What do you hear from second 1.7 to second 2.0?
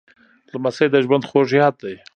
دی.